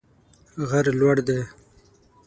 غر 0.69 0.85
لوړ 0.99 1.17
دی 1.27 1.39